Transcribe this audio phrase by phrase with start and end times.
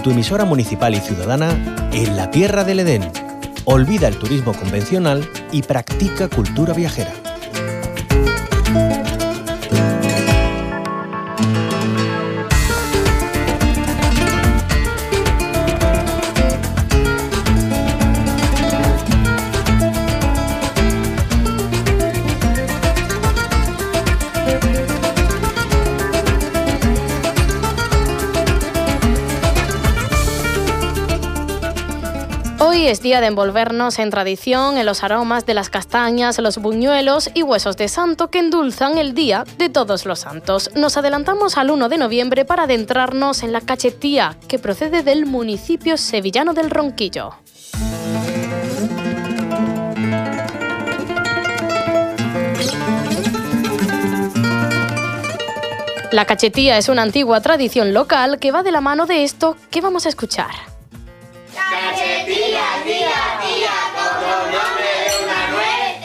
[0.00, 3.12] en tu emisora municipal y ciudadana en la Tierra del Edén.
[3.66, 7.29] Olvida el turismo convencional y practica cultura viajera.
[32.90, 37.44] Es día de envolvernos en tradición, en los aromas de las castañas, los buñuelos y
[37.44, 40.70] huesos de santo que endulzan el día de todos los santos.
[40.74, 45.96] Nos adelantamos al 1 de noviembre para adentrarnos en la cachetía, que procede del municipio
[45.96, 47.34] sevillano del Ronquillo.
[56.10, 59.80] La cachetía es una antigua tradición local que va de la mano de esto que
[59.80, 60.79] vamos a escuchar.
[61.70, 65.40] Cachetía, tía, tía, todo nombre de una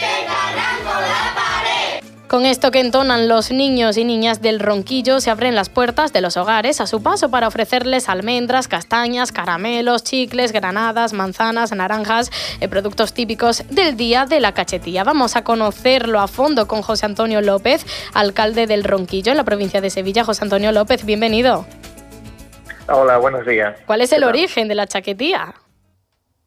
[0.00, 2.04] te la pared.
[2.26, 6.20] Con esto que entonan los niños y niñas del ronquillo se abren las puertas de
[6.20, 12.66] los hogares a su paso para ofrecerles almendras, castañas, caramelos, chicles, granadas, manzanas, naranjas, eh,
[12.66, 15.04] productos típicos del día de la cachetía.
[15.04, 19.80] Vamos a conocerlo a fondo con José Antonio López, alcalde del Ronquillo en la provincia
[19.80, 20.24] de Sevilla.
[20.24, 21.66] José Antonio López, bienvenido.
[22.94, 23.80] Hola, buenos días.
[23.86, 25.54] ¿Cuál es ¿Qué el origen de la chaquetía?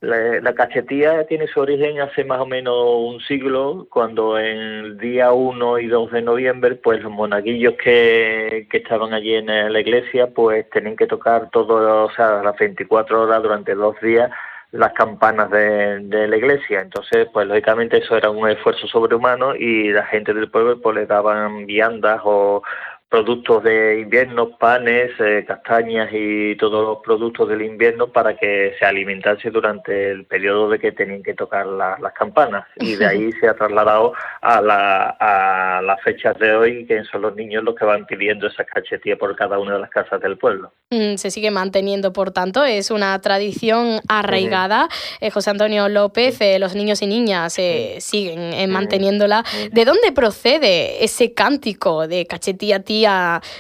[0.01, 4.97] La, la cachetía tiene su origen hace más o menos un siglo, cuando en el
[4.99, 9.79] día 1 y 2 de noviembre, pues los monaguillos que, que estaban allí en la
[9.79, 14.29] iglesia, pues tenían que tocar todo, o sea, las 24 horas durante dos días
[14.71, 16.81] las campanas de, de la iglesia.
[16.81, 21.05] Entonces, pues lógicamente eso era un esfuerzo sobrehumano y la gente del pueblo pues le
[21.05, 22.61] daban viandas o
[23.09, 28.83] productos de invierno, panes, eh, castañas y todos los productos del invierno para que se
[28.85, 32.65] alimentase durante el periodo de que tenían que tocar la- las campanas.
[32.77, 37.21] Y de ahí se ha trasladado a, la, a las fechas de hoy, que son
[37.21, 40.37] los niños los que van pidiendo esas cachetillas por cada una de las casas del
[40.37, 40.73] pueblo.
[40.89, 44.89] Mm, Se sigue manteniendo, por tanto, es una tradición arraigada.
[45.21, 47.53] Eh, José Antonio López, eh, los niños y niñas
[47.99, 49.43] siguen manteniéndola.
[49.71, 53.04] ¿De dónde procede ese cántico de cachetía tía?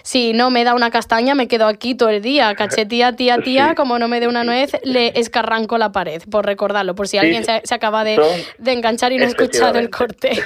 [0.03, 2.53] Si no me da una castaña, me quedo aquí todo el día.
[2.55, 3.75] Cachetía tía tía, Sí.
[3.75, 7.25] como no me dé una nuez, le escarranco la pared, por recordarlo, por si Sí,
[7.25, 8.25] alguien se, se acaba de, son-
[8.57, 10.31] de enganchar y no ha escuchado el corte.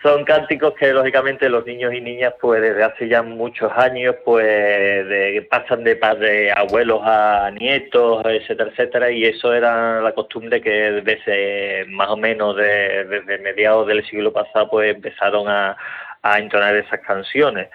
[0.00, 4.44] Son cánticos que lógicamente los niños y niñas pues desde hace ya muchos años pues
[4.46, 10.70] de- pasan de padres abuelos a nietos, etcétera, etcétera, y eso era la costumbre que
[10.70, 15.76] desde más o menos de- desde mediados del siglo pasado pues empezaron a,
[16.22, 17.68] a entonar esas canciones.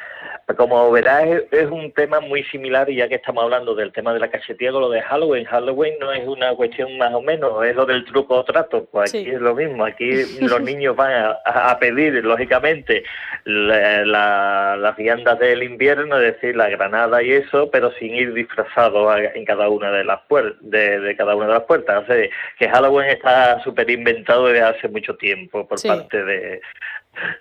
[0.57, 4.19] Como verás, es, un tema muy similar, y ya que estamos hablando del tema de
[4.19, 7.73] la cachetía con lo de Halloween, Halloween no es una cuestión más o menos, es
[7.75, 9.29] lo del truco o trato, pues aquí Sí.
[9.31, 10.09] es lo mismo, aquí
[10.41, 11.13] los niños van
[11.45, 13.03] a, a pedir, lógicamente,
[13.45, 18.33] la- la- las viandas del invierno, es decir, la granada y eso, pero sin ir
[18.33, 22.03] disfrazados en cada una de las puertas, de, de cada una de las puertas.
[22.03, 22.17] O sea,
[22.59, 25.87] que Halloween está súper inventado desde hace mucho tiempo por Sí.
[25.87, 26.61] parte de,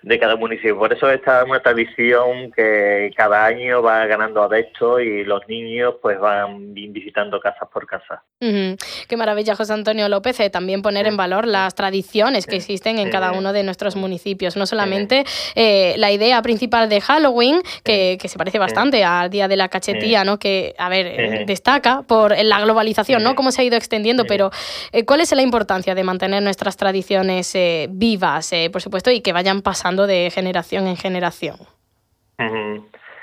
[0.01, 0.77] de cada municipio.
[0.77, 5.95] Por eso esta es una tradición que cada año va ganando adeptos y los niños
[6.01, 8.23] pues van visitando casa por casa.
[8.39, 13.09] Qué maravilla, José Antonio López, eh, también poner en valor las tradiciones que existen en
[13.09, 14.57] cada uno de nuestros municipios.
[14.57, 15.23] No solamente
[15.55, 19.69] eh, la idea principal de Halloween, que, que se parece bastante al Día de la
[19.69, 20.37] Cachetía, ¿no?
[20.37, 23.35] que, a ver, eh, destaca por la globalización, ¿no?
[23.35, 24.51] Cómo se ha ido extendiendo, pero
[24.91, 29.21] eh, ¿cuál es la importancia de mantener nuestras tradiciones eh, vivas, eh, por supuesto, y
[29.21, 31.55] que vayan pasando de generación en generación?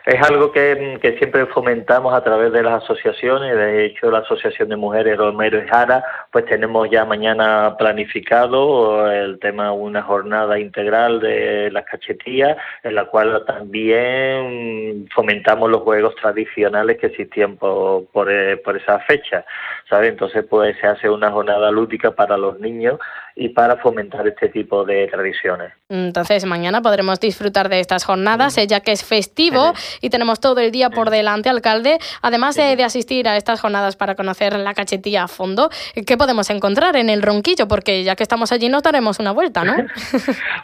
[0.07, 3.55] Es algo que, siempre fomentamos a través de las asociaciones.
[3.55, 6.03] De hecho, la Asociación de Mujeres Romero y Jara,
[6.33, 13.05] pues tenemos ya mañana planificado el tema una jornada integral de las cachetías, en la
[13.05, 19.45] cual también fomentamos los juegos tradicionales que existían por, eh, esa fecha.
[19.89, 20.11] ¿sabes?
[20.11, 22.99] Entonces, pues se hace una jornada lúdica para los niños
[23.37, 25.73] y para fomentar este tipo de tradiciones.
[25.89, 30.61] Entonces, mañana podremos disfrutar de estas jornadas, eh, ya que es festivo y tenemos todo
[30.61, 31.99] el día por delante, alcalde.
[32.23, 35.71] Además de, de asistir a estas jornadas para conocer la cachetía a fondo,
[36.07, 37.67] ¿qué podemos encontrar en el Ronquillo?
[37.69, 39.75] Porque ya que estamos allí, nos daremos una vuelta, ¿no?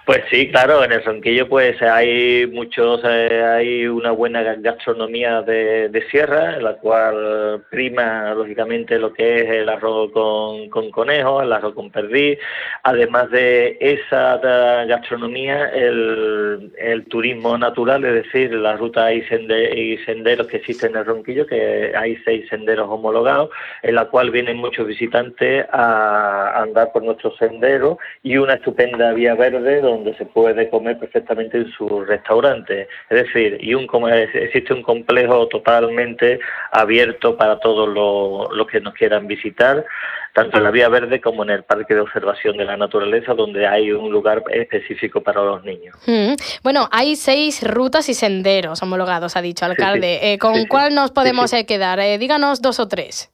[0.06, 5.88] Pues sí, claro, en el Ronquillo pues hay muchos, eh, hay una buena gastronomía de,
[5.88, 11.42] de sierra, en la cual prima lógicamente lo que es el arroz con, con conejo,
[11.42, 12.38] el arroz con perdiz,
[12.82, 14.38] además de esa
[14.86, 21.46] gastronomía, el, turismo natural, es decir, las rutas y, senderos que existen en el Ronquillo,
[21.46, 23.50] que hay seis senderos homologados,
[23.82, 29.34] en la cual vienen muchos visitantes a andar por nuestros senderos y una estupenda vía
[29.34, 32.88] verde donde se puede comer perfectamente en su restaurante.
[33.10, 36.40] Es decir, y un, existe un complejo totalmente
[36.72, 39.84] abierto para todos los, que nos quieran visitar,
[40.32, 43.66] tanto en la vía verde como en el parque de observación de la naturaleza, donde
[43.66, 45.96] hay un lugar específico para los niños.
[46.06, 46.34] Mm.
[46.62, 50.32] Bueno, hay seis rutas y senderos homologados, ha dicho alcalde.
[50.32, 52.00] Eh, ¿Con cuál nos podemos eh, quedar?
[52.00, 53.30] Eh, díganos dos o tres.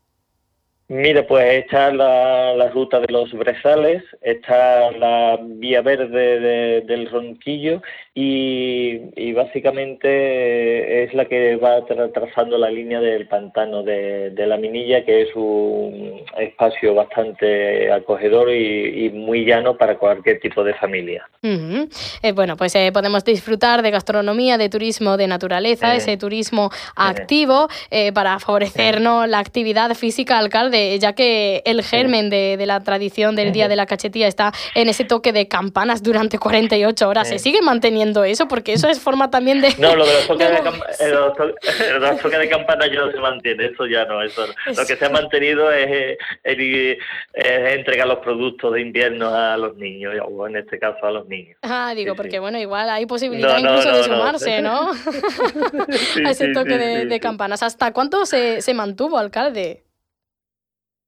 [0.92, 7.80] Mire, pues está la, ruta de los brezales, está la vía verde del Ronquillo
[8.14, 15.22] y, básicamente es la que va trazando la línea del pantano de, la Minilla, que
[15.22, 21.26] es un espacio bastante acogedor y, muy llano para cualquier tipo de familia.
[21.42, 27.68] Eh, bueno, pues eh, podemos disfrutar de gastronomía, de turismo de naturaleza, ese turismo activo
[27.90, 33.36] eh, para favorecernos la actividad física, alcalde, ya que el germen de, de la tradición
[33.36, 37.28] del Día de la Cachetía está en ese toque de campanas durante 48 horas.
[37.28, 38.02] ¿Se sigue manteniendo?
[38.24, 39.74] eso, porque eso es forma también de...
[39.78, 40.92] No, lo de los toques de, campana,
[42.38, 44.22] de campana ya no se mantiene, eso ya no.
[44.22, 50.14] Eso, Lo que se ha mantenido es, entregar los productos de invierno a los niños,
[50.24, 51.58] o en este caso a los niños.
[51.62, 54.90] Ah, digo, porque bueno, igual hay posibilidad incluso de sumarse, ¿no?
[56.26, 57.62] a ese toque de, campanas.
[57.62, 59.84] ¿Hasta cuánto se, se mantuvo, alcalde?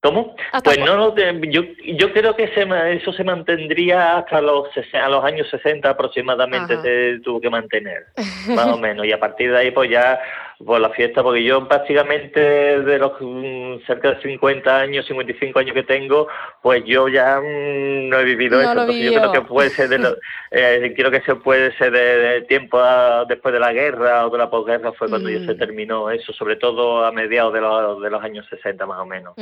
[0.04, 0.36] ¿Cómo?
[0.62, 1.62] Pues no, yo,
[1.96, 7.40] yo creo que eso se mantendría hasta los, a los años 60 aproximadamente se tuvo
[7.40, 8.08] que mantener,
[8.48, 9.06] más o menos.
[9.06, 10.20] Y a partir de ahí pues ya
[10.64, 15.74] por la fiesta, porque yo prácticamente de los mm, cerca de 50 años, 55 años
[15.74, 16.28] que tengo,
[16.62, 18.70] pues yo ya mm, no he vivido eso.
[18.70, 20.14] Entonces yo creo que puede ser de
[20.50, 22.80] eh, creo que se puede ser de, tiempo
[23.28, 25.58] después de la guerra o de la posguerra fue cuando ya se mm.
[25.58, 29.34] terminó eso, sobre todo a mediados de los, de los años 60 más o menos.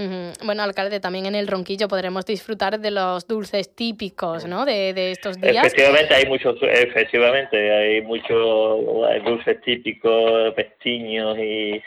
[0.44, 4.64] Bueno, alcalde, también en el Ronquillo podremos disfrutar de los dulces típicos, ¿no?
[4.64, 5.66] De, de estos días.
[5.66, 8.80] Efectivamente, hay muchos, efectivamente, hay muchos
[9.24, 11.82] dulces típicos, pestiños y,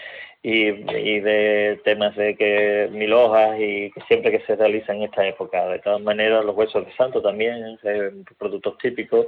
[0.48, 5.68] y, de temas de que mil hojas y siempre que se realiza en esta época.
[5.68, 9.26] De todas maneras, los huesos de santo también, eh, productos típicos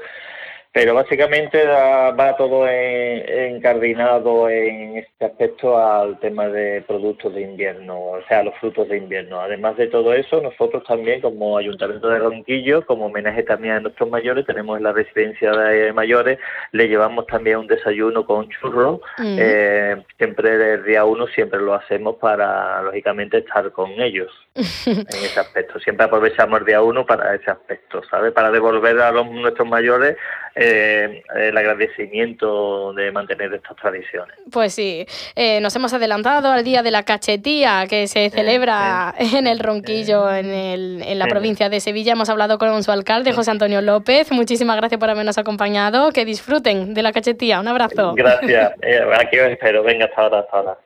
[0.73, 8.21] pero básicamente va todo encardinado en este aspecto al tema de productos de invierno, o
[8.27, 9.41] sea, los frutos de invierno.
[9.41, 14.09] Además de todo eso, nosotros también como Ayuntamiento de Ronquillo, como homenaje también a nuestros
[14.09, 16.39] mayores, tenemos en la residencia de mayores,
[16.71, 19.37] le llevamos también un desayuno con churros, mm.
[19.39, 25.39] eh, siempre el día uno siempre lo hacemos para, lógicamente, estar con ellos en ese
[25.39, 25.79] aspecto.
[25.79, 28.31] Siempre aprovechamos el día uno para ese aspecto, ¿sabes?
[28.33, 30.17] Para devolver a los, nuestros mayores
[30.59, 34.36] eh, el agradecimiento de mantener estas tradiciones.
[34.51, 35.06] Pues sí,
[35.36, 40.33] eh, nos hemos adelantado al Día de la Cachetía que se celebra en el Ronquillo,
[40.33, 42.13] en, el, en la provincia de Sevilla.
[42.13, 44.31] Hemos hablado con su alcalde, José Antonio López.
[44.31, 46.12] Muchísimas gracias por habernos acompañado.
[46.12, 47.59] Que disfruten de la cachetía.
[47.59, 48.13] Un abrazo.
[48.15, 48.74] Gracias.
[48.88, 49.83] Eh, aquí os espero.
[49.83, 50.77] Venga, hasta ahora, hasta ahora.